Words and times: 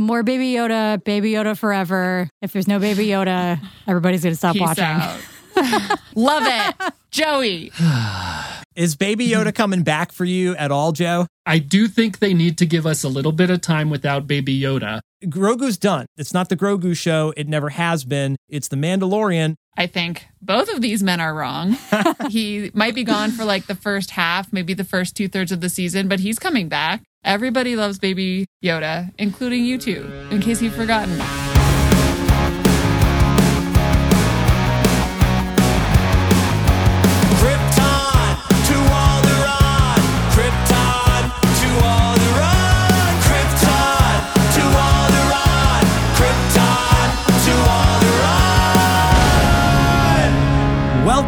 more 0.00 0.22
Baby 0.22 0.52
Yoda, 0.52 1.02
Baby 1.04 1.32
Yoda 1.32 1.56
forever. 1.56 2.28
If 2.42 2.52
there's 2.52 2.66
no 2.68 2.78
Baby 2.78 3.06
Yoda, 3.06 3.60
everybody's 3.86 4.22
going 4.22 4.32
to 4.32 4.36
stop 4.36 4.54
Peace 4.54 4.62
watching. 4.62 4.84
out. 4.84 5.20
Love 6.14 6.42
it. 6.46 6.92
Joey. 7.10 7.72
Is 8.76 8.94
Baby 8.96 9.28
Yoda 9.28 9.54
coming 9.54 9.82
back 9.82 10.12
for 10.12 10.24
you 10.24 10.54
at 10.56 10.70
all, 10.70 10.92
Joe? 10.92 11.26
I 11.44 11.58
do 11.58 11.88
think 11.88 12.20
they 12.20 12.32
need 12.32 12.56
to 12.58 12.66
give 12.66 12.86
us 12.86 13.02
a 13.02 13.08
little 13.08 13.32
bit 13.32 13.50
of 13.50 13.60
time 13.60 13.90
without 13.90 14.26
Baby 14.26 14.58
Yoda. 14.58 15.00
Grogu's 15.24 15.76
done. 15.76 16.06
It's 16.16 16.32
not 16.32 16.48
the 16.48 16.56
Grogu 16.56 16.96
show. 16.96 17.34
It 17.36 17.48
never 17.48 17.70
has 17.70 18.04
been. 18.04 18.36
It's 18.48 18.68
the 18.68 18.76
Mandalorian. 18.76 19.56
I 19.76 19.86
think 19.86 20.26
both 20.40 20.72
of 20.72 20.80
these 20.80 21.02
men 21.02 21.20
are 21.20 21.34
wrong. 21.34 21.76
he 22.30 22.70
might 22.74 22.94
be 22.94 23.04
gone 23.04 23.32
for 23.32 23.44
like 23.44 23.66
the 23.66 23.74
first 23.74 24.12
half, 24.12 24.52
maybe 24.52 24.72
the 24.72 24.84
first 24.84 25.16
two 25.16 25.28
thirds 25.28 25.52
of 25.52 25.60
the 25.60 25.68
season, 25.68 26.08
but 26.08 26.20
he's 26.20 26.38
coming 26.38 26.68
back. 26.68 27.02
Everybody 27.24 27.76
loves 27.76 27.98
Baby 27.98 28.46
Yoda, 28.64 29.12
including 29.18 29.64
you 29.64 29.78
two, 29.78 30.10
in 30.30 30.40
case 30.40 30.62
you've 30.62 30.74
forgotten. 30.74 31.49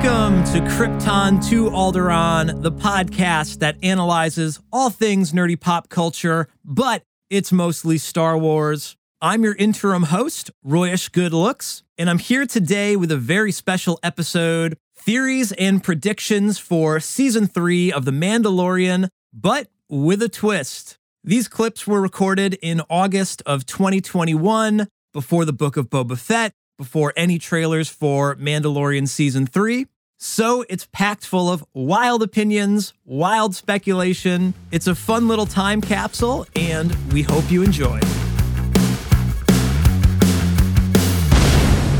Welcome 0.02 0.42
to 0.52 0.58
Krypton 0.62 1.48
to 1.48 1.70
Alderaan, 1.70 2.60
the 2.60 2.72
podcast 2.72 3.60
that 3.60 3.76
analyzes 3.84 4.58
all 4.72 4.90
things 4.90 5.30
nerdy 5.30 5.58
pop 5.58 5.90
culture, 5.90 6.48
but 6.64 7.04
it's 7.30 7.52
mostly 7.52 7.98
Star 7.98 8.36
Wars. 8.36 8.96
I'm 9.20 9.44
your 9.44 9.54
interim 9.54 10.02
host, 10.02 10.50
Royish 10.66 11.12
Good 11.12 11.32
Looks, 11.32 11.84
and 11.96 12.10
I'm 12.10 12.18
here 12.18 12.46
today 12.46 12.96
with 12.96 13.12
a 13.12 13.16
very 13.16 13.52
special 13.52 14.00
episode 14.02 14.76
theories 14.96 15.52
and 15.52 15.84
predictions 15.84 16.58
for 16.58 16.98
season 16.98 17.46
three 17.46 17.92
of 17.92 18.04
The 18.04 18.10
Mandalorian, 18.10 19.06
but 19.32 19.68
with 19.88 20.20
a 20.20 20.28
twist. 20.28 20.98
These 21.22 21.46
clips 21.46 21.86
were 21.86 22.00
recorded 22.00 22.54
in 22.54 22.82
August 22.90 23.40
of 23.46 23.66
2021, 23.66 24.88
before 25.12 25.44
the 25.44 25.52
book 25.52 25.76
of 25.76 25.90
Boba 25.90 26.18
Fett, 26.18 26.54
before 26.76 27.12
any 27.16 27.38
trailers 27.38 27.88
for 27.88 28.34
Mandalorian 28.34 29.06
season 29.06 29.46
three. 29.46 29.86
So 30.24 30.64
it's 30.68 30.86
packed 30.92 31.26
full 31.26 31.50
of 31.50 31.64
wild 31.74 32.22
opinions, 32.22 32.94
wild 33.04 33.56
speculation. 33.56 34.54
It's 34.70 34.86
a 34.86 34.94
fun 34.94 35.26
little 35.26 35.46
time 35.46 35.80
capsule, 35.80 36.46
and 36.54 36.94
we 37.12 37.22
hope 37.22 37.50
you 37.50 37.64
enjoy. 37.64 37.98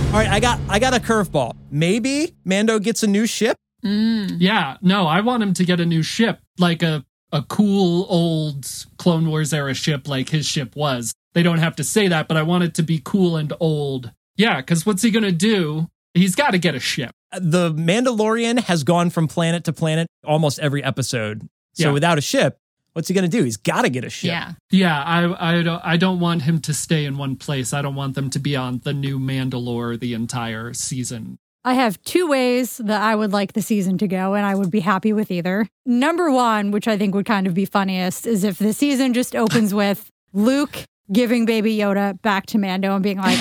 All 0.07 0.21
right, 0.21 0.29
I 0.31 0.39
got 0.39 0.61
I 0.69 0.79
got 0.79 0.95
a 0.95 1.01
curveball. 1.01 1.57
Maybe 1.73 2.33
Mando 2.45 2.79
gets 2.79 3.03
a 3.03 3.09
new 3.09 3.27
ship. 3.27 3.57
Mm. 3.85 4.37
Yeah, 4.39 4.77
no, 4.83 5.09
I 5.09 5.21
want 5.21 5.43
him 5.43 5.53
to 5.55 5.65
get 5.65 5.81
a 5.81 5.85
new 5.85 6.05
ship, 6.05 6.39
like 6.61 6.85
a 6.85 7.05
a 7.33 7.43
cool 7.43 8.07
old 8.09 8.69
Clone 8.99 9.29
Wars 9.29 9.53
era 9.53 9.75
ship 9.75 10.07
like 10.07 10.29
his 10.29 10.47
ship 10.47 10.77
was. 10.77 11.13
They 11.33 11.43
don't 11.43 11.59
have 11.59 11.75
to 11.75 11.83
say 11.83 12.07
that, 12.07 12.29
but 12.29 12.37
I 12.37 12.45
want 12.45 12.63
it 12.63 12.77
to 12.77 12.85
be 12.85 13.01
cool 13.05 13.37
and 13.37 13.53
old. 13.59 14.13
Yeah, 14.37 14.61
because 14.61 14.87
what's 14.87 15.03
he 15.03 15.11
gonna 15.11 15.33
do? 15.33 15.89
He's 16.15 16.37
got 16.37 16.53
to 16.53 16.59
get 16.59 16.77
a 16.77 16.81
ship. 16.81 17.11
The 17.41 17.73
Mandalorian 17.73 18.61
has 18.65 18.85
gone 18.85 19.11
from 19.11 19.29
planet 19.29 19.65
to 19.65 19.73
planet 19.73 20.07
almost 20.25 20.59
every 20.59 20.83
episode. 20.85 21.49
So 21.75 21.87
Yeah. 21.89 21.93
without 21.93 22.19
a 22.19 22.21
ship, 22.21 22.59
what's 22.93 23.09
he 23.09 23.15
going 23.15 23.29
to 23.31 23.37
do? 23.37 23.43
He's 23.45 23.57
got 23.57 23.83
to 23.83 23.89
get 23.91 24.05
a 24.05 24.11
ship. 24.11 24.29
Yeah. 24.29 24.53
Yeah, 24.71 25.03
I 25.03 25.51
I 25.59 25.63
don't 25.63 25.81
I 25.85 25.97
don't 25.97 26.21
want 26.21 26.43
him 26.43 26.61
to 26.61 26.75
stay 26.75 27.05
in 27.05 27.17
one 27.17 27.37
place. 27.37 27.73
I 27.73 27.81
don't 27.83 27.95
want 27.95 28.15
them 28.15 28.29
to 28.31 28.39
be 28.39 28.55
on 28.57 28.81
the 28.85 28.93
new 28.93 29.19
Mandalore 29.19 29.99
the 29.99 30.13
entire 30.15 30.73
season. 30.75 31.39
I 31.65 31.75
have 31.75 32.03
two 32.03 32.27
ways 32.27 32.79
that 32.79 33.01
I 33.01 33.15
would 33.15 33.33
like 33.33 33.53
the 33.53 33.63
season 33.63 33.97
to 33.99 34.09
go, 34.09 34.35
and 34.35 34.45
I 34.45 34.55
would 34.57 34.71
be 34.71 34.81
happy 34.81 35.13
with 35.13 35.31
either. 35.31 35.69
Number 35.87 36.29
one, 36.29 36.73
which 36.73 36.89
I 36.89 36.99
think 36.99 37.15
would 37.15 37.25
kind 37.25 37.47
of 37.47 37.55
be 37.55 37.65
funniest, 37.67 38.27
is 38.27 38.43
if 38.43 38.59
the 38.59 38.73
season 38.73 39.15
just 39.15 39.37
opens 39.37 39.73
with 39.83 40.11
Luke 40.33 40.85
giving 41.13 41.45
Baby 41.47 41.77
Yoda 41.77 42.21
back 42.21 42.47
to 42.47 42.59
Mando 42.59 42.95
and 42.95 43.03
being 43.03 43.19
like, 43.19 43.39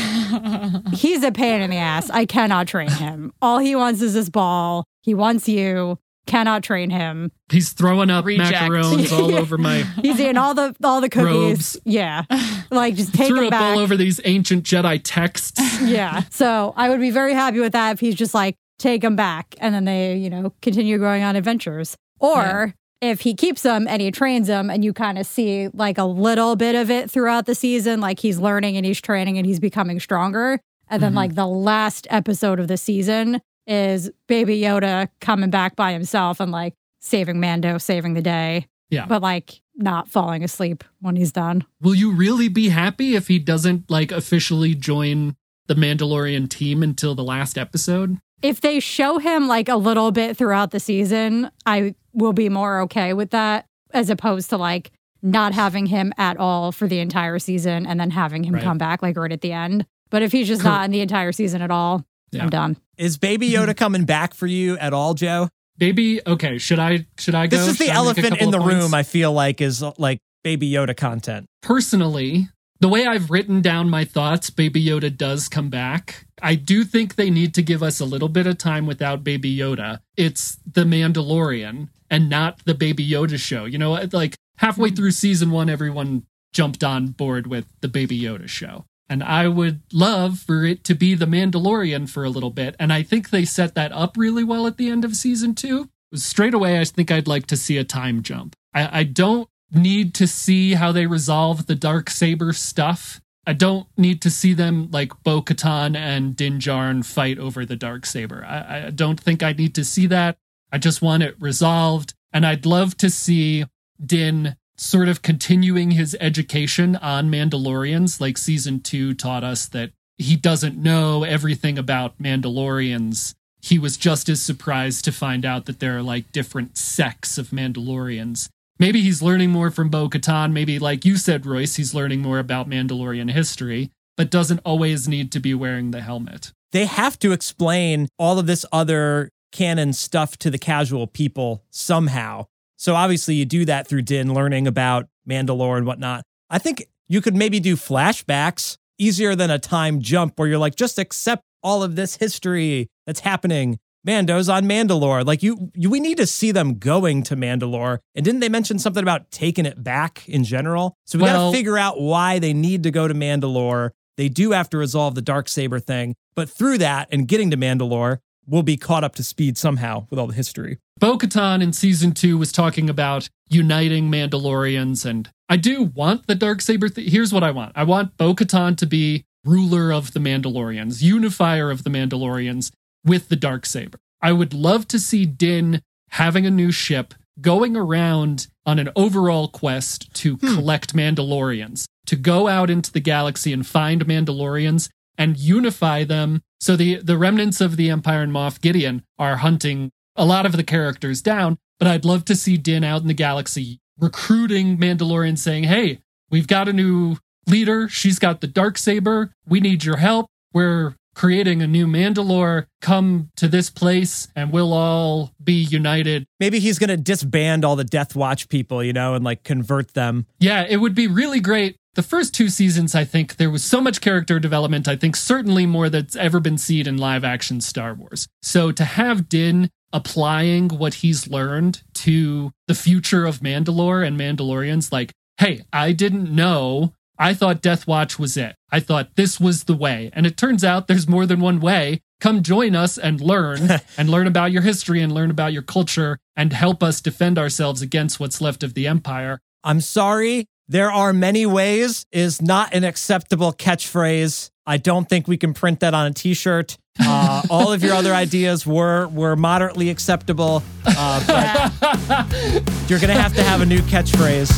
he's 0.94 1.24
a 1.24 1.32
pain 1.32 1.62
in 1.62 1.70
the 1.70 1.78
ass. 1.78 2.10
I 2.10 2.26
cannot 2.26 2.68
train 2.68 2.90
him. 2.90 3.34
All 3.42 3.60
he 3.60 3.76
wants 3.76 4.02
is 4.02 4.14
this 4.14 4.30
ball. 4.30 4.86
He 5.02 5.14
wants 5.14 5.48
you. 5.48 5.98
Cannot 6.28 6.62
train 6.64 6.92
him. 6.92 7.32
He's 7.52 7.74
throwing 7.74 8.12
up 8.12 8.26
Reject. 8.26 8.52
macarons 8.54 9.12
all 9.12 9.36
over 9.40 9.58
my 9.58 9.80
He's 10.04 10.20
eating 10.20 10.38
all 10.38 10.54
the 10.54 10.76
all 10.84 11.02
the 11.02 11.10
cookies. 11.10 11.26
Robes. 11.26 11.78
Yeah, 11.84 12.26
like 12.70 12.94
just 12.96 13.14
take 13.16 13.28
threw 13.28 13.40
him 13.40 13.46
up 13.46 13.52
back. 13.52 13.62
all 13.76 13.80
over 13.80 13.98
these 13.98 14.22
ancient 14.24 14.64
Jedi 14.64 15.02
texts. 15.04 15.60
yeah. 15.82 16.22
So 16.30 16.74
I 16.78 16.90
would 16.90 17.00
be 17.00 17.10
very 17.10 17.34
happy 17.34 17.60
with 17.60 17.74
that 17.74 17.94
if 17.94 18.00
he's 18.00 18.14
just 18.16 18.36
like, 18.36 18.56
take 18.78 19.04
him 19.04 19.16
back. 19.16 19.56
And 19.60 19.74
then 19.74 19.86
they, 19.86 20.16
you 20.18 20.30
know, 20.30 20.54
continue 20.62 21.00
going 21.00 21.24
on 21.24 21.36
adventures. 21.36 21.98
Or 22.20 22.76
if 23.02 23.22
he 23.22 23.34
keeps 23.34 23.64
them 23.64 23.88
and 23.88 24.02
he 24.02 24.12
trains 24.12 24.48
them 24.48 24.70
and 24.70 24.86
you 24.86 24.94
kind 24.94 25.18
of 25.18 25.26
see 25.26 25.68
like 25.74 25.98
a 25.98 26.04
little 26.04 26.56
bit 26.56 26.76
of 26.76 26.90
it 26.92 27.10
throughout 27.10 27.46
the 27.48 27.56
season, 27.56 28.00
like 28.00 28.20
he's 28.20 28.40
learning 28.40 28.78
and 28.78 28.86
he's 28.86 29.02
training 29.02 29.38
and 29.38 29.46
he's 29.48 29.60
becoming 29.60 30.00
stronger. 30.00 30.60
And 30.88 31.02
then 31.02 31.14
Mhm. 31.14 31.16
like 31.16 31.36
the 31.36 31.48
last 31.48 32.06
episode 32.10 32.60
of 32.60 32.68
the 32.68 32.78
season 32.78 33.42
is 33.66 34.12
Baby 34.28 34.60
Yoda 34.62 35.08
coming 35.20 35.50
back 35.50 35.76
by 35.76 35.94
himself 35.94 36.40
and 36.40 36.52
like 36.52 36.74
saving 37.00 37.40
Mando, 37.40 37.78
saving 37.78 38.14
the 38.14 38.22
day, 38.22 38.68
Yeah. 38.90 39.06
but 39.08 39.22
like 39.22 39.62
not 39.76 40.08
falling 40.10 40.44
asleep 40.44 40.84
when 41.00 41.16
he's 41.16 41.32
done. 41.32 41.64
Will 41.82 41.96
you 41.96 42.12
really 42.12 42.50
be 42.50 42.70
happy 42.70 43.16
if 43.16 43.28
he 43.30 43.40
doesn't 43.40 43.90
like 43.90 44.12
officially 44.12 44.76
join 44.76 45.36
the 45.68 45.76
Mandalorian 45.76 46.50
team 46.50 46.84
until 46.84 47.16
the 47.16 47.24
last 47.24 47.58
episode? 47.58 48.18
if 48.44 48.60
they 48.60 48.80
show 48.80 49.20
him 49.20 49.48
like 49.48 49.70
a 49.70 49.76
little 49.76 50.12
bit 50.12 50.36
throughout 50.36 50.72
the 50.72 50.80
season, 50.80 51.52
I 51.68 51.94
will 52.14 52.34
be 52.34 52.50
more 52.50 52.82
okay 52.82 53.14
with 53.14 53.32
that 53.32 53.66
as 53.94 54.10
opposed 54.10 54.50
to 54.52 54.58
like 54.58 54.92
not 55.22 55.54
having 55.54 55.86
him 55.86 56.12
at 56.18 56.38
all 56.38 56.72
for 56.72 56.88
the 56.88 57.00
entire 57.00 57.38
season 57.40 57.86
and 57.86 58.00
then 58.00 58.10
having 58.12 58.44
him 58.44 58.56
Right. 58.56 58.64
come 58.64 58.78
back 58.78 59.02
like 59.02 59.18
right 59.18 59.32
at 59.32 59.42
the 59.42 59.52
end. 59.52 59.86
But 60.10 60.24
if 60.24 60.32
he's 60.32 60.48
just 60.48 60.64
not 60.64 60.86
in 60.86 60.92
the 60.92 61.02
entire 61.02 61.32
season 61.32 61.62
at 61.62 61.72
all, 61.72 62.06
Yeah. 62.32 62.44
I'm 62.44 62.50
done. 62.50 62.78
Is 62.98 63.18
Baby 63.18 63.50
Yoda 63.50 63.76
coming 63.76 64.06
back 64.06 64.34
for 64.34 64.48
you 64.48 64.78
at 64.78 64.94
all, 64.94 65.14
Joe? 65.14 65.50
Baby, 65.78 66.22
okay, 66.26 66.58
should 66.58 66.80
I 66.80 67.06
should 67.18 67.36
I 67.36 67.48
go? 67.48 67.58
This 67.58 67.68
is 67.68 67.78
the 67.78 67.90
I 67.92 67.96
elephant 67.96 68.38
in 68.42 68.52
the 68.52 68.60
room. 68.60 68.94
I 68.94 69.04
feel 69.04 69.32
like 69.34 69.62
is 69.62 69.84
like 69.98 70.20
Baby 70.44 70.70
Yoda 70.72 70.96
content. 70.96 71.46
Personally, 71.62 72.48
the 72.80 72.88
way 72.90 73.06
I've 73.06 73.30
written 73.32 73.62
down 73.62 73.90
my 73.90 74.06
thoughts, 74.06 74.50
Baby 74.50 74.84
Yoda 74.86 75.16
does 75.16 75.48
come 75.48 75.70
back. 75.70 76.26
I 76.42 76.56
do 76.56 76.84
think 76.84 77.16
they 77.16 77.30
need 77.30 77.54
to 77.56 77.62
give 77.62 77.82
us 77.84 78.00
a 78.00 78.06
little 78.06 78.30
bit 78.30 78.48
of 78.48 78.58
time 78.58 78.86
without 78.86 79.24
Baby 79.24 79.56
Yoda. 79.56 80.00
It's 80.18 80.58
the 80.66 80.84
Mandalorian 80.84 81.90
and 82.12 82.30
not 82.30 82.64
the 82.66 82.76
Baby 82.76 83.08
Yoda 83.08 83.40
show. 83.40 83.66
You 83.66 83.80
know, 83.80 83.94
like 84.12 84.36
halfway 84.58 84.90
hmm. 84.90 84.96
through 84.96 85.12
season 85.12 85.50
one, 85.50 85.70
everyone 85.70 86.28
jumped 86.54 86.84
on 86.84 87.08
board 87.08 87.48
with 87.48 87.66
the 87.80 87.88
Baby 87.88 88.22
Yoda 88.22 88.48
show. 88.48 88.86
And 89.10 89.24
I 89.24 89.48
would 89.48 89.82
love 89.92 90.40
for 90.40 90.64
it 90.64 90.84
to 90.86 90.96
be 90.96 91.16
the 91.16 91.26
Mandalorian 91.26 92.10
for 92.10 92.24
a 92.24 92.30
little 92.30 92.50
bit. 92.50 92.76
And 92.80 92.94
I 92.94 93.04
think 93.04 93.30
they 93.30 93.44
set 93.44 93.76
that 93.76 93.92
up 93.92 94.16
really 94.16 94.44
well 94.44 94.68
at 94.68 94.78
the 94.78 94.90
end 94.90 95.04
of 95.04 95.16
season 95.16 95.56
two. 95.56 95.90
Straight 96.14 96.54
away, 96.54 96.80
I 96.80 96.86
think 96.86 97.12
I'd 97.12 97.28
like 97.28 97.46
to 97.48 97.58
see 97.58 97.78
a 97.78 97.84
time 97.84 98.22
jump. 98.22 98.56
I, 98.74 99.00
I 99.00 99.04
don't 99.04 99.50
need 99.72 100.14
to 100.16 100.28
see 100.28 100.74
how 100.76 100.92
they 100.92 101.08
resolve 101.08 101.68
the 101.68 101.76
dark 101.76 102.10
saber 102.10 102.54
stuff. 102.54 103.22
I 103.46 103.54
don't 103.54 103.88
need 103.98 104.22
to 104.22 104.30
see 104.30 104.54
them 104.54 104.90
like 104.92 105.12
Bo 105.24 105.42
Katan 105.42 105.96
and 105.96 106.36
Din 106.36 106.60
Djarin 106.60 107.04
fight 107.04 107.40
over 107.40 107.66
the 107.66 107.76
dark 107.76 108.06
saber. 108.06 108.46
I, 108.46 108.88
I 108.88 108.90
don't 108.92 109.20
think 109.20 109.42
I 109.42 109.54
need 109.54 109.76
to 109.76 109.84
see 109.84 110.06
that. 110.08 110.38
I 110.72 110.78
just 110.78 111.02
want 111.02 111.24
it 111.24 111.36
resolved, 111.40 112.14
and 112.32 112.46
I'd 112.46 112.66
love 112.66 112.96
to 112.98 113.10
see 113.10 113.66
Din 114.04 114.56
sort 114.78 115.10
of 115.10 115.22
continuing 115.22 115.92
his 115.92 116.16
education 116.20 116.96
on 116.96 117.30
Mandalorians, 117.30 118.20
like 118.20 118.38
season 118.38 118.80
two 118.80 119.14
taught 119.14 119.44
us 119.44 119.68
that 119.68 119.92
he 120.18 120.36
doesn't 120.36 120.78
know 120.78 121.24
everything 121.24 121.78
about 121.78 122.18
Mandalorians. 122.20 123.36
He 123.62 123.78
was 123.78 123.98
just 123.98 124.28
as 124.28 124.42
surprised 124.42 125.06
to 125.06 125.12
find 125.12 125.46
out 125.46 125.66
that 125.66 125.80
there 125.80 125.98
are 125.98 126.02
like 126.02 126.32
different 126.32 126.78
sects 126.78 127.38
of 127.38 127.50
Mandalorians. 127.50 128.50
Maybe 128.80 129.02
he's 129.02 129.22
learning 129.22 129.52
more 129.52 129.70
from 129.70 129.90
Bo 129.90 130.10
Katan. 130.10 130.52
Maybe, 130.52 130.80
like 130.80 131.06
you 131.06 131.16
said, 131.18 131.46
Royce, 131.46 131.76
he's 131.76 131.94
learning 131.94 132.22
more 132.22 132.40
about 132.40 132.68
Mandalorian 132.68 133.32
history, 133.32 133.92
but 134.18 134.32
doesn't 134.32 134.62
always 134.66 135.08
need 135.08 135.32
to 135.34 135.40
be 135.40 135.54
wearing 135.54 135.92
the 135.92 136.02
helmet. 136.02 136.52
They 136.72 136.86
have 136.86 137.20
to 137.20 137.32
explain 137.32 138.08
all 138.18 138.40
of 138.40 138.48
this 138.48 138.66
other 138.72 139.30
canon 139.52 139.94
stuff 139.94 140.38
to 140.38 140.50
the 140.50 140.58
casual 140.58 141.08
people 141.08 141.64
somehow. 141.70 142.46
So 142.78 142.96
obviously 142.96 143.36
you 143.36 143.46
do 143.46 143.66
that 143.66 143.88
through 143.88 144.04
Din 144.04 144.34
learning 144.34 144.68
about 144.68 145.08
Mandalore 145.30 145.78
and 145.78 145.86
whatnot. 145.86 146.24
I 146.50 146.58
think 146.58 146.88
you 147.08 147.22
could 147.22 147.36
maybe 147.36 147.60
do 147.60 147.76
flashbacks 147.76 148.78
easier 148.98 149.36
than 149.36 149.50
a 149.50 149.60
time 149.60 150.02
jump 150.02 150.38
where 150.38 150.48
you're 150.48 150.58
like, 150.58 150.76
just 150.76 150.98
accept 150.98 151.44
all 151.64 151.84
of 151.84 151.96
this 151.96 152.18
history 152.18 152.88
that's 153.06 153.20
happening. 153.20 153.80
Mando's 154.04 154.50
on 154.50 154.64
Mandalore. 154.64 155.26
Like 155.26 155.44
you, 155.44 155.72
you, 155.76 155.90
we 155.90 156.00
need 156.00 156.18
to 156.18 156.26
see 156.26 156.52
them 156.52 156.80
going 156.80 157.24
to 157.24 157.36
Mandalore. 157.36 158.00
And 158.16 158.26
didn't 158.26 158.40
they 158.40 158.50
mention 158.50 158.80
something 158.80 159.04
about 159.04 159.30
taking 159.32 159.66
it 159.66 159.84
back 159.84 160.28
in 160.28 160.44
general? 160.44 160.96
So 161.06 161.20
we 161.20 161.26
got 161.26 161.52
to 161.52 161.56
figure 161.56 161.78
out 161.78 162.02
why 162.02 162.40
they 162.40 162.54
need 162.54 162.84
to 162.84 162.92
go 162.92 163.08
to 163.08 163.14
Mandalore. 163.14 163.92
They 164.18 164.28
do 164.28 164.52
have 164.52 164.70
to 164.72 164.78
resolve 164.78 165.16
the 165.16 165.22
dark 165.22 165.48
saber 165.50 165.80
thing, 165.80 166.16
but 166.36 166.50
through 166.50 166.80
that 166.80 167.10
and 167.12 167.28
getting 167.28 167.52
to 167.52 167.58
Mandalore, 167.58 168.20
we'll 168.48 168.64
be 168.64 168.78
caught 168.78 169.04
up 169.04 169.16
to 169.16 169.24
speed 169.24 169.58
somehow 169.58 170.08
with 170.10 170.20
all 170.20 170.28
the 170.28 170.34
history. 170.34 170.78
Bo 171.00 171.18
Katan 171.18 171.64
in 171.64 171.74
season 171.74 172.12
two 172.12 172.38
was 172.38 172.52
talking 172.52 172.90
about 172.90 173.30
uniting 173.50 174.12
Mandalorians, 174.12 175.06
and 175.06 175.30
I 175.50 175.58
do 175.58 175.84
want 175.84 176.28
the 176.28 176.36
dark 176.36 176.62
saber. 176.62 176.90
Th- 176.90 177.10
Here's 177.10 177.34
what 177.34 177.44
I 177.44 177.52
want: 177.52 177.74
I 177.76 177.84
want 177.84 178.18
Bo 178.18 178.36
Katan 178.36 178.78
to 178.78 178.86
be 178.86 179.26
ruler 179.44 179.92
of 179.92 180.14
the 180.14 180.20
Mandalorians, 180.20 181.02
unifier 181.02 181.72
of 181.72 181.84
the 181.84 181.90
Mandalorians 181.90 182.72
with 183.04 183.30
the 183.30 183.36
dark 183.36 183.66
saber. 183.66 183.98
I 184.22 184.32
would 184.32 184.54
love 184.54 184.88
to 184.90 185.00
see 185.00 185.26
Din 185.26 185.82
having 186.10 186.46
a 186.46 186.52
new 186.52 186.72
ship, 186.72 187.14
going 187.40 187.76
around 187.76 188.48
on 188.66 188.78
an 188.78 188.90
overall 188.96 189.48
quest 189.48 190.14
to 190.16 190.36
hmm. 190.36 190.56
collect 190.56 190.96
Mandalorians, 190.96 191.86
to 192.06 192.16
go 192.16 192.48
out 192.48 192.70
into 192.70 192.92
the 192.92 193.00
galaxy 193.00 193.54
and 193.54 193.66
find 193.66 194.06
Mandalorians 194.06 194.90
and 195.18 195.38
unify 195.38 196.04
them. 196.04 196.42
So 196.60 196.76
the 196.76 196.98
the 196.98 197.18
remnants 197.18 197.62
of 197.62 197.78
the 197.78 197.90
Empire 197.90 198.22
and 198.22 198.32
Moff 198.32 198.62
Gideon 198.62 199.04
are 199.18 199.38
hunting 199.38 199.92
a 200.16 200.26
lot 200.26 200.46
of 200.46 200.52
the 200.54 200.64
characters 200.64 201.22
down, 201.22 201.58
but 201.80 201.88
I'd 201.88 202.06
love 202.06 202.26
to 202.26 202.36
see 202.36 202.58
Din 202.58 202.84
out 202.84 203.02
in 203.02 203.08
the 203.08 203.14
galaxy 203.14 203.80
recruiting 204.00 204.78
Mandalorians 204.78 205.40
saying, 205.40 205.66
"Hey, 205.66 206.00
we've 206.30 206.48
got 206.48 206.68
a 206.68 206.74
new 206.74 207.18
leader. 207.48 207.88
She's 207.90 208.20
got 208.20 208.42
the 208.42 208.48
dark 208.48 208.78
saber. 208.78 209.34
We 209.48 209.60
need 209.60 209.84
your 209.84 209.98
help. 209.98 210.28
We're 210.54 210.96
creating 211.14 211.62
a 211.62 211.68
new 211.68 211.88
Mandalore. 211.88 212.66
Come 212.82 213.30
to 213.36 213.48
this 213.48 213.70
place 213.70 214.28
and 214.36 214.52
we'll 214.52 214.74
all 214.74 215.32
be 215.44 215.54
united." 215.54 216.26
Maybe 216.40 216.60
he's 216.60 216.80
going 216.80 216.90
to 216.90 216.98
disband 216.98 217.64
all 217.64 217.76
the 217.76 217.84
Death 217.84 218.16
Watch 218.16 218.50
people, 218.50 218.84
you 218.84 218.94
know, 218.94 219.16
and 219.16 219.24
like 219.24 219.44
convert 219.44 219.94
them. 219.94 220.26
Yeah, 220.40 220.66
it 220.68 220.78
would 220.78 220.96
be 220.96 221.08
really 221.08 221.40
great. 221.40 221.78
The 221.94 222.04
first 222.04 222.34
two 222.34 222.48
seasons, 222.48 222.96
I 222.96 223.04
think 223.04 223.36
there 223.36 223.50
was 223.50 223.66
so 223.66 223.82
much 223.82 224.00
character 224.00 224.40
development. 224.40 224.88
I 224.88 224.96
think 224.96 225.18
certainly 225.18 225.66
more 225.66 225.90
that's 225.90 226.16
ever 226.16 226.40
been 226.40 226.58
seen 226.58 226.88
in 226.88 226.98
live 226.98 227.26
action 227.26 227.60
Star 227.60 227.94
Wars. 227.94 228.30
So 228.42 228.72
to 228.72 228.86
have 228.86 229.28
Din 229.28 229.70
applying 229.92 230.70
what 230.70 230.96
he's 230.96 231.28
learned 231.28 231.84
to 231.96 232.52
the 232.68 232.76
future 232.76 233.26
of 233.26 233.40
Mandalore 233.40 234.08
and 234.08 234.18
Mandalorians, 234.18 234.92
like, 234.94 235.12
hey, 235.38 235.64
I 235.74 235.92
didn't 235.92 236.34
know. 236.34 236.94
I 237.20 237.34
thought 237.34 237.62
Death 237.62 237.86
Watch 237.88 238.18
was 238.18 238.38
it. 238.38 238.56
I 238.72 238.80
thought 238.80 239.16
this 239.18 239.38
was 239.38 239.66
the 239.66 239.76
way. 239.76 240.12
And 240.14 240.26
it 240.26 240.38
turns 240.38 240.64
out 240.64 240.88
there's 240.88 241.10
more 241.10 241.26
than 241.26 241.42
one 241.42 241.60
way. 241.60 242.00
Come 242.22 242.42
join 242.42 242.74
us 242.74 242.98
and 242.98 243.20
learn 243.20 243.70
and 243.98 244.10
learn 244.10 244.28
about 244.28 244.54
your 244.54 244.62
history 244.62 245.02
and 245.02 245.12
learn 245.12 245.30
about 245.30 245.52
your 245.52 245.62
culture 245.62 246.20
and 246.38 246.54
help 246.54 246.82
us 246.82 247.02
defend 247.02 247.38
ourselves 247.38 247.82
against 247.82 248.18
what's 248.18 248.40
left 248.40 248.64
of 248.64 248.76
the 248.76 248.88
Empire. 248.88 249.42
I'm 249.64 249.82
sorry. 249.82 250.48
There 250.72 250.90
are 250.90 251.12
many 251.12 251.46
ways 251.46 252.06
is 252.14 252.42
not 252.42 252.74
an 252.74 252.86
acceptable 252.86 253.52
catchphrase. 253.52 254.52
I 254.66 254.78
don't 254.78 255.10
think 255.10 255.28
we 255.28 255.36
can 255.36 255.54
print 255.54 255.82
that 255.82 255.94
on 255.94 256.08
a 256.08 256.14
t-shirt. 256.14 256.78
Uh, 257.04 257.42
all 257.50 257.72
of 257.72 257.82
your 257.82 257.94
other 257.94 258.14
ideas 258.14 258.68
were 258.68 259.08
were 259.08 259.38
moderately 259.38 259.90
acceptable, 259.90 260.62
uh, 260.86 261.24
but 261.26 262.62
you're 262.90 263.00
gonna 263.00 263.14
have 263.14 263.34
to 263.34 263.42
have 263.42 263.62
a 263.62 263.66
new 263.66 263.80
catchphrase. 263.84 264.52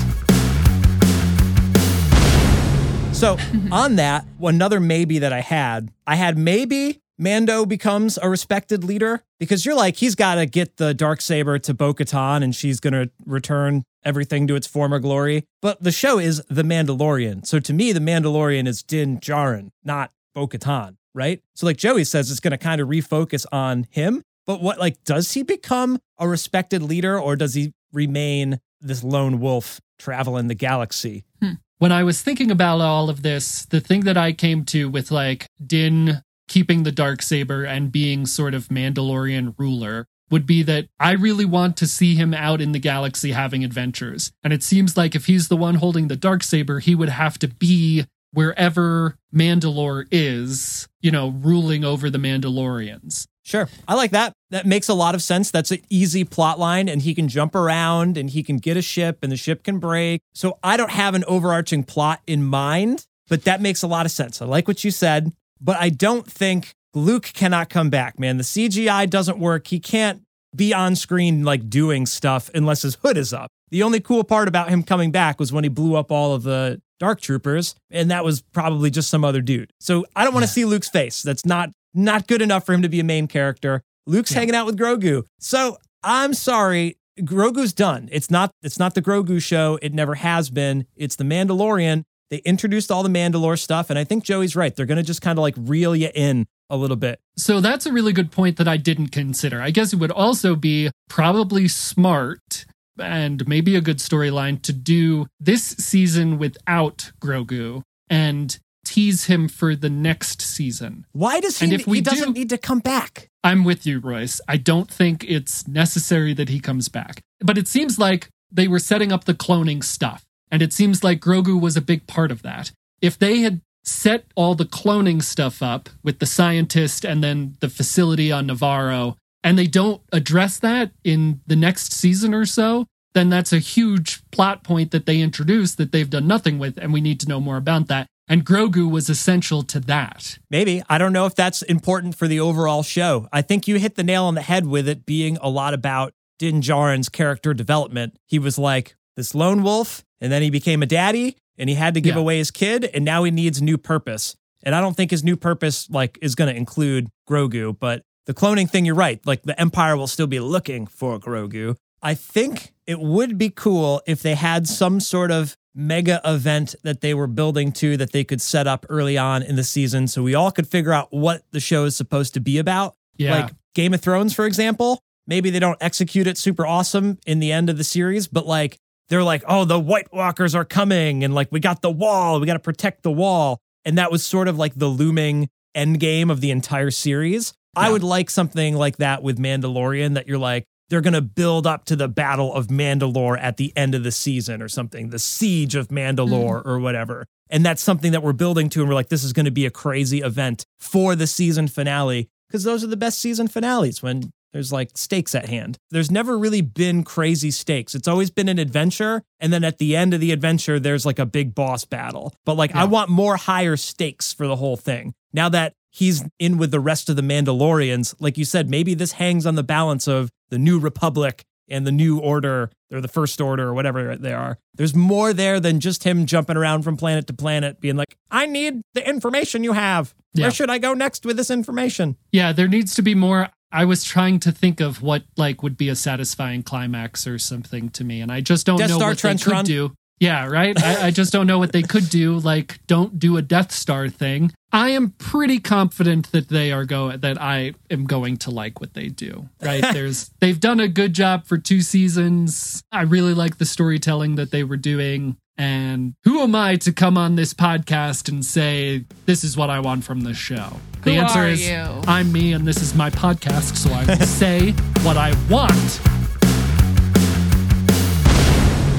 So 3.14 3.38
on 3.72 3.96
that, 3.98 4.26
another 4.42 4.80
maybe 4.80 5.20
that 5.20 5.32
I 5.32 5.42
had, 5.42 5.92
I 6.08 6.16
had 6.16 6.38
maybe 6.38 7.02
Mando 7.20 7.68
becomes 7.68 8.18
a 8.22 8.28
respected 8.28 8.84
leader 8.84 9.24
because 9.40 9.64
you're 9.64 9.76
like 9.76 9.98
he's 9.98 10.16
got 10.16 10.36
to 10.36 10.48
get 10.48 10.78
the 10.78 10.96
dark 10.96 11.22
saber 11.22 11.60
to 11.60 11.74
Bo-Katan 11.76 12.44
and 12.44 12.56
she's 12.56 12.80
gonna 12.80 13.10
return 13.28 13.84
everything 14.06 14.48
to 14.48 14.56
its 14.56 14.68
former 14.68 15.00
glory. 15.00 15.46
But 15.62 15.82
the 15.84 15.92
show 15.92 16.20
is 16.20 16.42
The 16.50 16.64
Mandalorian, 16.64 17.46
so 17.46 17.60
to 17.60 17.74
me, 17.74 17.92
the 17.92 18.00
Mandalorian 18.00 18.68
is 18.68 18.84
Din 18.84 19.20
Djarin, 19.20 19.70
not 19.84 20.12
Bo-Katan, 20.34 20.98
right? 21.14 21.42
So 21.56 21.66
like 21.66 21.78
Joey 21.78 22.04
says, 22.04 22.32
it's 22.32 22.40
gonna 22.40 22.58
kind 22.58 22.82
of 22.82 22.88
refocus 22.88 23.46
on 23.52 23.88
him. 23.90 24.24
But 24.46 24.62
what 24.62 24.80
like 24.80 25.04
does 25.04 25.34
he 25.34 25.44
become 25.44 26.00
a 26.18 26.28
respected 26.28 26.82
leader 26.82 27.20
or 27.20 27.36
does 27.36 27.54
he 27.54 27.74
remain 27.92 28.60
this 28.82 29.04
lone 29.04 29.40
wolf 29.40 29.80
traveling 29.98 30.48
the 30.48 30.56
galaxy? 30.56 31.24
Hmm. 31.42 31.54
when 31.80 31.92
I 31.92 32.04
was 32.04 32.22
thinking 32.22 32.50
about 32.52 32.80
all 32.82 33.10
of 33.10 33.24
this, 33.24 33.66
the 33.66 33.82
thing 33.82 34.02
that 34.02 34.18
I 34.18 34.32
came 34.32 34.64
to 34.66 34.90
with 34.90 35.12
like 35.12 35.48
Din 35.66 36.22
keeping 36.48 36.84
the 36.84 36.92
dark 36.92 37.22
saber 37.22 37.64
and 37.64 37.92
being 37.92 38.26
sort 38.26 38.54
of 38.54 38.68
Mandalorian 38.68 39.54
ruler 39.58 40.08
would 40.34 40.48
be 40.48 40.64
that 40.64 40.88
I 41.00 41.12
really 41.12 41.46
want 41.46 41.78
to 41.78 41.86
see 41.86 42.16
him 42.16 42.34
out 42.34 42.60
in 42.60 42.72
the 42.72 42.80
galaxy 42.80 43.34
having 43.34 43.64
adventures. 43.64 44.32
And 44.44 44.52
it 44.52 44.64
seems 44.64 44.98
like 44.98 45.14
if 45.14 45.28
he's 45.28 45.48
the 45.48 45.56
one 45.56 45.76
holding 45.76 46.08
the 46.08 46.16
dark 46.16 46.42
saber, 46.42 46.80
he 46.80 46.96
would 46.96 47.10
have 47.10 47.38
to 47.38 47.48
be 47.48 48.08
wherever 48.32 49.16
Mandalore 49.32 50.08
is, 50.10 50.88
you 51.02 51.12
know, 51.12 51.30
ruling 51.30 51.86
over 51.86 52.10
the 52.10 52.18
Mandalorians. 52.18 53.28
Sure. 53.44 53.70
I 53.88 53.94
like 53.94 54.10
that. 54.10 54.34
That 54.50 54.66
makes 54.66 54.90
a 54.90 54.96
lot 54.96 55.14
of 55.14 55.22
sense. 55.22 55.52
That's 55.52 55.70
an 55.70 55.82
easy 55.92 56.24
plot 56.24 56.58
line, 56.58 56.90
and 56.90 57.04
he 57.04 57.14
can 57.14 57.28
jump 57.28 57.54
around 57.54 58.18
and 58.18 58.32
he 58.32 58.42
can 58.42 58.58
get 58.58 58.76
a 58.76 58.82
ship 58.82 59.20
and 59.22 59.32
the 59.32 59.38
ship 59.38 59.62
can 59.62 59.78
break. 59.78 60.20
So 60.34 60.58
I 60.64 60.78
don't 60.78 60.90
have 60.90 61.14
an 61.14 61.26
overarching 61.28 61.84
plot 61.84 62.22
in 62.26 62.44
mind, 62.44 63.06
but 63.30 63.44
that 63.44 63.62
makes 63.62 63.84
a 63.84 63.88
lot 63.88 64.08
of 64.08 64.12
sense. 64.12 64.42
I 64.42 64.46
like 64.46 64.68
what 64.68 64.84
you 64.84 64.90
said, 64.90 65.32
but 65.62 65.78
I 65.78 65.90
don't 65.90 66.26
think 66.26 66.74
Luke 66.96 67.32
cannot 67.34 67.70
come 67.70 67.90
back, 67.90 68.20
man. 68.20 68.38
The 68.38 68.44
CGI 68.44 69.10
doesn't 69.10 69.40
work. 69.40 69.68
He 69.68 69.80
can't 69.80 70.23
be 70.56 70.74
on 70.74 70.96
screen 70.96 71.44
like 71.44 71.70
doing 71.70 72.06
stuff 72.06 72.50
unless 72.54 72.82
his 72.82 72.96
hood 72.96 73.18
is 73.18 73.34
up. 73.34 73.50
The 73.72 73.84
only 73.84 74.00
cool 74.00 74.24
part 74.24 74.48
about 74.48 74.70
him 74.70 74.84
coming 74.84 75.12
back 75.12 75.40
was 75.40 75.52
when 75.52 75.64
he 75.64 75.70
blew 75.70 75.96
up 75.96 76.12
all 76.12 76.34
of 76.34 76.44
the 76.44 76.82
dark 77.00 77.22
troopers, 77.22 77.76
and 77.90 78.12
that 78.12 78.24
was 78.24 78.42
probably 78.42 78.90
just 78.90 79.10
some 79.10 79.26
other 79.26 79.42
dude. 79.42 79.72
So 79.80 80.06
I 80.16 80.24
don't 80.24 80.34
want 80.34 80.46
to 80.46 80.52
see 80.52 80.66
Luke's 80.66 80.90
face. 80.90 81.22
That's 81.22 81.46
not 81.46 81.72
not 81.94 82.28
good 82.28 82.42
enough 82.42 82.66
for 82.66 82.74
him 82.74 82.82
to 82.82 82.90
be 82.90 83.00
a 83.00 83.04
main 83.04 83.28
character. 83.28 83.82
Luke's 84.06 84.32
hanging 84.32 84.56
out 84.56 84.66
with 84.66 84.78
Grogu. 84.78 85.24
So 85.40 85.78
I'm 86.04 86.34
sorry, 86.34 86.98
Grogu's 87.20 87.74
done. 87.74 88.10
It's 88.12 88.30
not 88.30 88.52
it's 88.62 88.80
not 88.80 88.96
the 88.96 89.02
Grogu 89.02 89.42
show. 89.42 89.80
It 89.82 89.94
never 89.94 90.16
has 90.16 90.50
been. 90.50 90.86
It's 90.96 91.16
the 91.16 91.24
Mandalorian. 91.24 92.04
They 92.30 92.38
introduced 92.38 92.92
all 92.92 93.04
the 93.04 93.10
Mandalore 93.10 93.60
stuff, 93.60 93.90
and 93.90 94.00
I 94.00 94.04
think 94.04 94.24
Joey's 94.24 94.56
right. 94.56 94.76
They're 94.76 94.86
gonna 94.86 95.04
just 95.04 95.22
kind 95.22 95.38
of 95.38 95.42
like 95.42 95.56
reel 95.58 95.96
you 95.96 96.10
in 96.14 96.46
a 96.74 96.78
little 96.78 96.98
bit. 96.98 97.20
So 97.38 97.62
that's 97.62 97.86
a 97.86 97.94
really 97.94 98.14
good 98.14 98.32
point 98.32 98.58
that 98.58 98.68
I 98.68 98.78
didn't 98.78 99.10
consider. 99.10 99.62
I 99.62 99.72
guess 99.72 99.94
it 99.94 99.98
would 99.98 100.12
also 100.12 100.56
be 100.56 100.90
probably 101.10 101.68
smart 101.68 102.66
and 103.00 103.48
maybe 103.48 103.76
a 103.76 103.82
good 103.82 103.98
storyline 103.98 104.62
to 104.64 104.74
do 104.74 105.28
this 105.40 105.64
season 105.64 106.38
without 106.38 107.12
Grogu 107.22 107.82
and 108.10 108.58
tease 108.86 109.26
him 109.26 109.48
for 109.48 109.76
the 109.76 109.90
next 109.90 110.42
season. 110.42 111.06
Why 111.12 111.40
does 111.40 111.60
he? 111.60 111.66
And 111.66 111.74
if 111.74 111.88
we 111.88 111.98
he 111.98 112.02
doesn't 112.02 112.34
do- 112.34 112.40
need 112.40 112.50
to 112.50 112.58
come 112.58 112.80
back. 112.80 113.30
I'm 113.44 113.64
with 113.64 113.86
you, 113.86 114.00
Royce. 114.00 114.40
I 114.48 114.58
don't 114.58 114.90
think 114.90 115.24
it's 115.28 115.68
necessary 115.68 116.34
that 116.34 116.50
he 116.50 116.60
comes 116.60 116.88
back. 116.90 117.22
But 117.40 117.58
it 117.58 117.68
seems 117.68 118.00
like 118.00 118.30
they 118.52 118.68
were 118.68 118.80
setting 118.80 119.12
up 119.12 119.26
the 119.26 119.34
cloning 119.34 119.84
stuff. 119.84 120.24
And 120.52 120.62
it 120.62 120.72
seems 120.72 121.04
like 121.04 121.20
Grogu 121.20 121.60
was 121.60 121.76
a 121.76 121.82
big 121.82 122.06
part 122.08 122.32
of 122.32 122.42
that. 122.44 122.72
If 123.02 123.18
they 123.18 123.40
had 123.40 123.62
set 123.84 124.26
all 124.36 124.56
the 124.56 124.66
cloning 124.66 125.22
stuff 125.22 125.62
up 125.62 125.90
with 126.04 126.20
the 126.20 126.26
scientist 126.26 127.06
and 127.06 127.24
then 127.24 127.56
the 127.60 127.70
facility 127.70 128.32
on 128.32 128.48
Nevarro, 128.48 129.18
and 129.44 129.58
they 129.58 129.68
don't 129.68 130.02
address 130.12 130.60
that 130.60 130.92
in 131.04 131.42
the 131.48 131.56
next 131.56 131.92
season 131.92 132.34
or 132.34 132.46
so, 132.46 132.86
then 133.14 133.30
that's 133.30 133.54
a 133.54 133.60
huge 133.60 134.22
plot 134.32 134.64
point 134.64 134.92
that 134.92 135.06
they 135.06 135.20
introduced 135.20 135.78
that 135.78 135.92
they've 135.92 136.10
done 136.10 136.28
nothing 136.28 136.60
with. 136.60 136.78
And 136.78 136.94
we 136.94 137.02
need 137.02 137.20
to 137.20 137.30
know 137.30 137.40
more 137.40 137.58
about 137.58 137.88
that. 137.88 138.08
And 138.28 138.46
Grogu 138.46 138.90
was 138.90 139.10
essential 139.10 139.64
to 139.64 139.80
that. 139.82 140.40
Maybe. 140.50 140.82
I 140.90 140.98
don't 140.98 141.14
know 141.14 141.26
if 141.26 141.36
that's 141.36 141.62
important 141.62 142.16
for 142.16 142.28
the 142.28 142.40
overall 142.40 142.82
show. 142.82 143.28
I 143.34 143.42
think 143.42 143.68
you 143.68 143.78
hit 143.78 143.96
the 143.96 144.04
nail 144.04 144.24
on 144.26 144.36
the 144.36 144.42
head 144.42 144.66
with 144.66 144.88
it 144.88 145.06
being 145.06 145.38
a 145.42 145.50
lot 145.50 145.74
about 145.74 146.14
Din 146.40 146.62
Djarin's 146.62 147.10
character 147.10 147.54
development. 147.54 148.16
He 148.26 148.40
was 148.40 148.58
like 148.58 148.96
this 149.18 149.36
lone 149.36 149.62
wolf, 149.62 150.04
and 150.22 150.32
then 150.32 150.42
he 150.42 150.50
became 150.50 150.82
a 150.82 150.88
daddy, 150.88 151.36
and 151.58 151.70
he 151.70 151.76
had 151.76 151.94
to 151.94 152.02
give 152.02 152.16
Yeah. 152.16 152.22
away 152.22 152.38
his 152.38 152.52
kid, 152.52 152.86
and 152.94 153.04
now 153.06 153.24
he 153.24 153.32
needs 153.32 153.62
new 153.62 153.78
purpose. 153.78 154.36
And 154.64 154.74
I 154.74 154.82
don't 154.82 154.96
think 154.96 155.12
his 155.12 155.24
new 155.24 155.36
purpose 155.36 155.90
like 155.90 156.18
is 156.22 156.36
going 156.36 156.50
to 156.52 156.58
include 156.58 157.10
Grogu, 157.30 157.78
but 157.78 158.02
the 158.26 158.34
cloning 158.34 158.70
thing, 158.70 158.86
you're 158.86 158.96
right. 158.96 159.20
Like 159.26 159.44
the 159.44 159.60
Empire 159.60 159.98
will 159.98 160.08
still 160.08 160.28
be 160.28 160.40
looking 160.40 160.88
for 160.88 161.20
Grogu. 161.20 161.76
I 162.02 162.14
think 162.16 162.74
it 162.88 163.00
would 163.00 163.38
be 163.38 163.50
cool 163.50 164.02
if 164.08 164.22
they 164.22 164.36
had 164.36 164.68
some 164.68 165.00
sort 165.00 165.32
of 165.32 165.56
mega 165.76 166.22
event 166.24 166.76
that 166.84 167.02
they 167.02 167.14
were 167.14 167.28
building 167.28 167.72
to 167.74 167.98
that 167.98 168.12
they 168.12 168.24
could 168.24 168.42
set 168.42 168.68
up 168.68 168.86
early 168.90 169.18
on 169.18 169.42
in 169.42 169.56
the 169.56 169.64
season 169.64 170.08
so 170.08 170.22
we 170.22 170.36
all 170.36 170.52
could 170.52 170.68
figure 170.68 170.94
out 170.94 171.08
what 171.12 171.44
the 171.52 171.60
show 171.60 171.86
is 171.86 171.96
supposed 171.96 172.34
to 172.36 172.40
be 172.40 172.58
about. 172.58 172.96
Yeah. 173.18 173.42
Like 173.42 173.54
Game 173.74 173.94
of 173.94 174.02
Thrones, 174.02 174.34
for 174.34 174.46
example. 174.46 175.00
Maybe 175.26 175.50
they 175.50 175.60
don't 175.60 175.78
execute 175.82 176.28
it 176.28 176.38
super 176.38 176.66
awesome 176.66 177.18
in 177.26 177.40
the 177.40 177.52
end 177.52 177.70
of 177.70 177.78
the 177.78 177.84
series, 177.86 178.28
but 178.28 178.46
like 178.46 178.78
they're 179.14 179.24
like, 179.24 179.44
oh, 179.48 179.64
the 179.64 179.80
White 179.80 180.12
Walkers 180.12 180.56
are 180.56 180.66
coming, 180.66 181.24
and 181.24 181.36
like 181.36 181.50
we 181.52 181.60
got 181.60 181.84
the 181.84 181.92
wall, 181.92 182.40
we 182.40 182.48
got 182.48 182.54
to 182.54 182.60
protect 182.60 183.04
the 183.04 183.12
wall. 183.12 183.60
And 183.86 184.00
that 184.00 184.12
was 184.12 184.26
sort 184.26 184.48
of 184.48 184.58
like 184.58 184.74
the 184.74 184.88
looming 184.88 185.50
end 185.76 186.00
game 186.00 186.32
of 186.32 186.42
the 186.42 186.50
entire 186.50 186.90
series. 186.90 187.54
I 187.76 187.92
would 187.92 188.04
like 188.04 188.32
something 188.32 188.76
like 188.76 188.98
that 188.98 189.22
with 189.22 189.38
Mandalorian 189.38 190.16
that 190.16 190.28
you're 190.28 190.40
like, 190.40 190.66
they're 190.90 191.02
going 191.02 191.14
to 191.14 191.22
build 191.22 191.68
up 191.68 191.86
to 191.86 191.96
the 191.96 192.08
Battle 192.08 192.54
of 192.54 192.68
Mandalore 192.68 193.38
at 193.40 193.58
the 193.58 193.72
end 193.76 193.94
of 193.94 194.04
the 194.04 194.12
season 194.12 194.62
or 194.62 194.68
something, 194.68 195.10
the 195.10 195.20
Siege 195.20 195.76
of 195.76 195.90
Mandalore 195.90 196.64
mm. 196.64 196.66
or 196.66 196.80
whatever. 196.80 197.26
And 197.50 197.64
that's 197.64 197.82
something 197.82 198.14
that 198.14 198.24
we're 198.24 198.34
building 198.34 198.70
to. 198.70 198.80
And 198.80 198.90
we're 198.90 198.96
like, 198.96 199.10
this 199.10 199.24
is 199.24 199.34
going 199.34 199.46
to 199.46 199.52
be 199.52 199.66
a 199.66 199.72
crazy 199.72 200.22
event 200.22 200.66
for 200.80 201.16
the 201.16 201.28
season 201.28 201.68
finale 201.68 202.30
because 202.48 202.64
those 202.64 202.84
are 202.84 202.88
the 202.88 202.98
best 202.98 203.20
season 203.20 203.48
finales 203.48 204.02
when 204.02 204.32
there's 204.54 204.72
like 204.72 204.92
stakes 204.96 205.36
at 205.36 205.50
hand. 205.50 205.78
There's 205.92 206.12
never 206.12 206.38
really 206.38 206.62
been 206.62 207.04
crazy 207.04 207.52
stakes. 207.52 207.96
It's 207.96 208.08
always 208.08 208.30
been 208.30 208.48
an 208.48 208.60
adventure. 208.60 209.24
And 209.40 209.52
then 209.52 209.64
at 209.64 209.80
the 209.80 209.96
end 209.96 210.14
of 210.14 210.22
the 210.22 210.32
adventure, 210.32 210.80
there's 210.80 211.06
like 211.06 211.20
a 211.20 211.26
big 211.26 211.54
boss 211.56 211.84
battle. 211.86 212.34
But 212.46 212.56
like, 212.56 212.76
I 212.76 212.86
want 212.86 213.10
more 213.10 213.36
higher 213.36 213.76
stakes 213.76 214.32
for 214.32 214.48
the 214.48 214.56
whole 214.56 214.78
thing. 214.78 215.14
Now 215.34 215.50
that 215.50 215.74
he's 215.90 216.24
in 216.40 216.58
with 216.58 216.72
the 216.72 216.80
rest 216.80 217.10
of 217.10 217.16
the 217.16 217.22
Mandalorians, 217.22 218.16
like 218.20 218.38
you 218.38 218.46
said, 218.46 218.70
maybe 218.70 218.94
this 218.94 219.14
hangs 219.14 219.46
on 219.46 219.56
the 219.56 219.64
balance 219.64 220.08
of 220.08 220.30
the 220.50 220.60
New 220.60 220.80
Republic 220.80 221.44
and 221.70 221.88
the 221.88 221.92
New 221.92 222.20
Order 222.20 222.70
or 222.92 223.02
the 223.02 223.08
First 223.08 223.42
Order 223.42 223.70
or 223.70 223.74
whatever 223.74 224.16
they 224.16 224.34
are. 224.34 224.60
There's 224.76 224.94
more 224.96 225.34
there 225.34 225.60
than 225.60 225.80
just 225.80 226.04
him 226.04 226.26
jumping 226.26 226.58
around 226.58 226.84
from 226.84 226.98
planet 226.98 227.26
to 227.28 227.34
planet, 227.34 227.80
being 227.80 227.96
like, 227.96 228.18
I 228.30 228.46
need 228.46 228.82
the 228.94 229.08
information 229.08 229.64
you 229.64 229.74
have. 229.74 230.14
Yeah. 230.34 230.46
Where 230.46 230.52
should 230.52 230.70
I 230.70 230.78
go 230.78 230.94
next 230.94 231.26
with 231.26 231.38
this 231.38 231.50
information? 231.50 232.18
Yeah, 232.32 232.52
there 232.52 232.68
needs 232.68 232.96
to 232.96 233.02
be 233.02 233.16
more. 233.16 233.50
I 233.74 233.86
was 233.86 234.04
trying 234.04 234.40
to 234.42 234.52
think 234.52 234.80
of 234.80 235.02
what 235.02 235.24
like 235.36 235.64
would 235.64 235.76
be 235.76 235.90
a 235.90 235.96
satisfying 235.96 236.62
climax 236.62 237.26
or 237.26 237.40
something 237.40 237.90
to 237.90 238.04
me, 238.04 238.22
and 238.22 238.32
I 238.32 238.40
just 238.40 238.66
don't 238.66 238.78
Death 238.78 238.92
know 238.92 238.98
Star 238.98 239.10
what 239.10 239.18
trench 239.18 239.42
they 239.42 239.46
could 239.46 239.52
run? 239.52 239.66
do. 239.66 239.92
Yeah, 240.20 240.46
right. 240.46 240.82
I, 240.82 241.08
I 241.08 241.12
just 241.12 241.34
don't 241.34 241.48
know 241.48 241.60
what 241.60 241.74
they 241.74 241.82
could 241.82 242.08
do. 242.10 242.38
Like, 242.38 242.80
don't 242.88 243.20
do 243.20 243.36
a 243.36 243.42
Death 243.42 243.72
Star 243.74 244.08
thing. 244.08 244.54
I 244.72 244.90
am 244.90 245.10
pretty 245.18 245.60
confident 245.60 246.32
that 246.32 246.48
they 246.48 246.72
are 246.72 246.86
going. 246.86 247.20
That 247.20 247.42
I 247.42 247.74
am 247.90 248.06
going 248.06 248.38
to 248.38 248.52
like 248.52 248.80
what 248.80 248.94
they 248.94 249.10
do. 249.10 249.50
Right? 249.62 249.82
There's 249.94 250.30
they've 250.40 250.60
done 250.60 250.80
a 250.80 250.88
good 250.88 251.14
job 251.14 251.46
for 251.46 251.58
two 251.58 251.82
seasons. 251.82 252.84
I 252.92 253.02
really 253.02 253.34
like 253.34 253.58
the 253.58 253.66
storytelling 253.66 254.36
that 254.36 254.52
they 254.52 254.64
were 254.64 254.78
doing. 254.78 255.36
And 255.58 256.16
who 256.24 256.42
am 256.42 256.56
I 256.56 256.78
to 256.78 256.92
come 256.92 257.18
on 257.18 257.36
this 257.36 257.54
podcast 257.54 258.28
and 258.28 258.44
say 258.44 259.06
this 259.26 259.44
is 259.44 259.56
what 259.56 259.70
I 259.70 259.80
want 259.80 260.04
from 260.04 260.22
the 260.22 260.34
show? 260.34 260.78
The 261.04 261.14
Who 261.16 261.22
answer 261.22 261.46
is 261.46 261.68
you? 261.68 261.76
I'm 262.08 262.32
me 262.32 262.54
and 262.54 262.66
this 262.68 262.82
is 262.82 262.96
my 262.96 263.10
podcast, 263.12 263.76
so 263.76 263.92
I 263.92 264.04
will 264.06 264.26
say 264.26 264.72
what 265.04 265.16
I 265.18 265.34
want. 265.50 266.00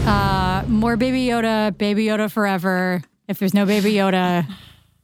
Uh, 0.07 0.65
more 0.69 0.97
Baby 0.97 1.27
Yoda, 1.27 1.77
Baby 1.77 2.07
Yoda 2.07 2.31
forever. 2.31 3.03
If 3.27 3.39
there's 3.39 3.55
no 3.55 3.67
Baby 3.67 3.95
Yoda, 3.95 4.47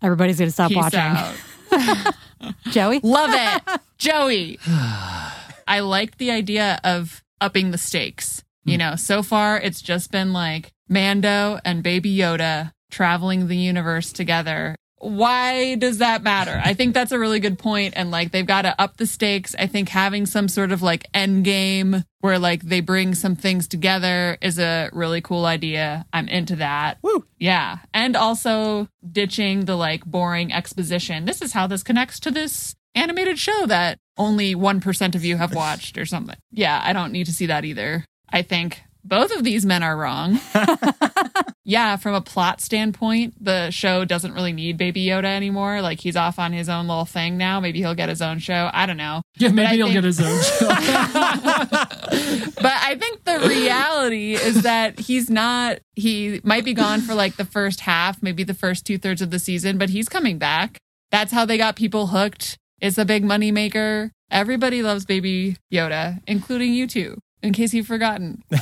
everybody's 0.03 0.39
going 0.39 0.49
to 0.49 0.53
stop 0.53 0.69
Peace 0.69 0.77
watching. 0.77 1.01
out. 1.01 2.15
Joey? 2.71 3.01
Love 3.03 3.31
it. 3.33 3.81
Joey. 3.99 4.59
I 4.67 5.81
like 5.81 6.19
the 6.19 6.31
idea 6.31 6.79
of 6.85 7.25
upping 7.41 7.71
the 7.71 7.79
stakes. 7.79 8.45
You 8.65 8.77
know, 8.79 8.95
so 8.95 9.23
far 9.25 9.59
it's 9.59 9.81
just 9.83 10.13
been 10.13 10.33
like 10.33 10.73
Mando 10.91 11.59
and 11.65 11.83
Baby 11.83 12.15
Yoda 12.15 12.73
traveling 12.91 13.47
the 13.47 13.57
universe 13.57 14.13
together. 14.13 14.75
Why 14.99 15.77
does 15.77 15.99
that 15.99 16.23
matter? 16.23 16.61
I 16.63 16.75
think 16.75 16.93
that's 16.93 17.13
a 17.13 17.19
really 17.19 17.41
good 17.41 17.59
point. 17.59 17.95
And 17.97 18.11
like 18.11 18.33
they've 18.33 18.45
got 18.45 18.63
to 18.63 18.79
up 18.79 18.99
the 18.99 19.07
stakes. 19.07 19.55
I 19.59 19.67
think 19.67 19.89
having 19.89 20.27
some 20.27 20.47
sort 20.47 20.73
of 20.73 20.83
like 20.83 21.07
end 21.15 21.45
game 21.45 22.05
where 22.21 22.39
like 22.39 22.63
they 22.63 22.81
bring 22.81 23.15
some 23.15 23.35
things 23.35 23.67
together 23.67 24.37
is 24.43 24.59
a 24.59 24.91
really 24.93 25.23
cool 25.23 25.47
idea. 25.47 26.05
I'm 26.13 26.29
into 26.29 26.57
that. 26.57 26.99
Woo. 27.01 27.25
Yeah. 27.39 27.79
And 27.95 28.15
also 28.15 28.89
ditching 29.11 29.65
the 29.65 29.77
like 29.77 30.05
boring 30.05 30.53
exposition. 30.53 31.25
This 31.25 31.41
is 31.41 31.55
how 31.55 31.67
this 31.67 31.83
connects 31.83 32.21
to 32.21 32.31
this 32.31 32.75
animated 32.95 33.39
show 33.39 33.65
that 33.67 33.97
only 34.19 34.55
1% 34.55 35.15
of 35.15 35.25
you 35.25 35.39
have 35.39 35.55
watched 35.55 35.97
or 35.97 36.05
something. 36.05 36.37
Yeah, 36.51 36.79
I 36.85 36.93
don't 36.93 37.13
need 37.13 37.25
to 37.25 37.33
see 37.33 37.47
that 37.47 37.65
either. 37.65 38.05
I 38.29 38.43
think 38.43 38.83
both 39.05 39.35
of 39.35 39.45
these 39.45 39.65
men 39.67 39.83
are 39.83 39.97
wrong. 39.97 40.39
yeah, 41.65 41.97
from 41.97 42.15
a 42.15 42.21
plot 42.21 42.61
standpoint, 42.61 43.35
the 43.43 43.71
show 43.71 44.05
doesn't 44.05 44.33
really 44.35 44.53
need 44.53 44.77
Baby 44.77 45.07
Yoda 45.07 45.25
anymore. 45.25 45.81
Like 45.83 46.01
he's 46.01 46.17
off 46.17 46.39
on 46.39 46.53
his 46.53 46.69
own 46.69 46.89
little 46.89 47.05
thing 47.05 47.37
now. 47.37 47.61
Maybe 47.61 47.79
he'll 47.79 47.95
get 47.95 48.09
his 48.09 48.23
own 48.23 48.39
show. 48.39 48.71
I 48.73 48.87
don't 48.87 48.97
know. 48.97 49.23
Yeah, 49.39 49.49
maybe 49.49 49.77
he'll 49.77 49.87
think- 49.87 49.95
get 49.95 50.05
his 50.05 50.21
own 50.21 50.43
show. 50.43 50.69
but 50.69 52.65
I 52.65 52.97
think 52.99 53.25
the 53.25 53.41
reality 53.49 54.35
is 54.35 54.63
that 54.63 54.99
he's 54.99 55.31
not, 55.31 55.79
he 55.97 56.41
might 56.45 56.65
be 56.65 56.75
gone 56.75 57.01
for 57.01 57.15
like 57.15 57.37
the 57.37 57.45
first 57.45 57.81
half, 57.81 58.23
maybe 58.23 58.45
the 58.45 58.55
first 58.55 58.87
two 58.87 58.99
thirds 58.99 59.23
of 59.23 59.31
the 59.31 59.39
season, 59.39 59.79
but 59.79 59.91
he's 59.91 60.09
coming 60.09 60.39
back. 60.39 60.79
That's 61.11 61.33
how 61.33 61.45
they 61.45 61.59
got 61.59 61.77
people 61.77 62.09
hooked. 62.09 62.57
It's 62.81 62.99
a 62.99 63.05
big 63.05 63.25
money 63.25 63.53
maker. 63.53 64.13
Everybody 64.31 64.83
loves 64.83 65.05
Baby 65.05 65.57
Yoda, 65.73 66.21
including 66.27 66.73
you 66.73 66.87
two, 66.87 67.19
in 67.43 67.53
case 67.53 67.73
you've 67.75 67.87
forgotten. 67.87 68.43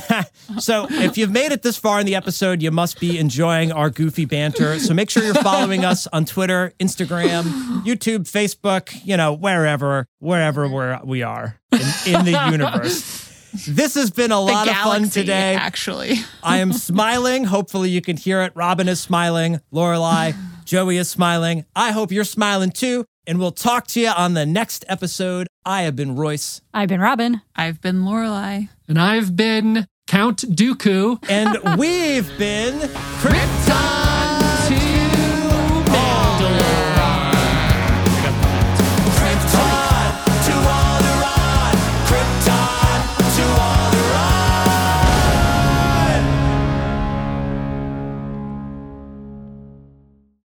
So 0.59 0.87
if 0.89 1.15
you've 1.17 1.31
made 1.31 1.51
it 1.51 1.61
this 1.61 1.77
far 1.77 1.99
in 1.99 2.05
the 2.07 2.15
episode, 2.15 2.61
you 2.61 2.71
must 2.71 2.99
be 2.99 3.19
enjoying 3.19 3.71
our 3.71 3.89
goofy 3.91 4.25
banter. 4.25 4.79
So 4.79 4.93
make 4.95 5.09
sure 5.09 5.23
you're 5.23 5.33
following 5.35 5.85
us 5.85 6.07
on 6.07 6.25
Twitter, 6.25 6.73
Instagram, 6.79 7.43
YouTube, 7.83 8.29
Facebook, 8.29 8.99
you 9.05 9.15
know, 9.15 9.31
wherever, 9.33 10.07
wherever 10.17 10.67
we're, 10.67 10.99
we 11.03 11.21
are 11.21 11.59
in, 11.71 11.79
in 12.07 12.25
the 12.25 12.49
universe. 12.51 13.27
This 13.67 13.95
has 13.95 14.11
been 14.11 14.31
a 14.31 14.39
lot 14.39 14.67
of 14.67 14.75
fun 14.75 15.09
today. 15.09 15.55
actually. 15.55 16.15
I 16.43 16.57
am 16.57 16.73
smiling. 16.73 17.45
Hopefully 17.45 17.89
you 17.89 18.01
can 18.01 18.17
hear 18.17 18.41
it. 18.41 18.51
Robin 18.55 18.87
is 18.87 18.99
smiling. 18.99 19.59
Lorelai, 19.71 20.35
Joey 20.65 20.97
is 20.97 21.09
smiling. 21.09 21.65
I 21.75 21.91
hope 21.91 22.11
you're 22.11 22.23
smiling 22.23 22.71
too. 22.71 23.05
And 23.29 23.37
we'll 23.37 23.51
talk 23.51 23.85
to 23.89 23.99
you 23.99 24.07
on 24.07 24.33
the 24.33 24.43
next 24.43 24.83
episode. 24.87 25.45
I 25.63 25.83
have 25.83 25.95
been 25.95 26.15
Royce. 26.15 26.61
I've 26.73 26.89
been 26.89 26.99
Robin. 26.99 27.43
I've 27.55 27.79
been 27.79 28.01
Lorelai. 28.01 28.69
and 28.87 28.97
I've 28.99 29.35
been 29.35 29.85
Count 30.07 30.39
Dooku. 30.39 31.23
And 31.29 31.59
we've 31.79 32.35
been 32.39 32.79
Krypton. 33.19 34.08